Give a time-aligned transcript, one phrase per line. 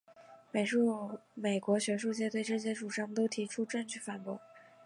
[1.39, 4.41] 美国学术界对这些主张都提出证据反驳。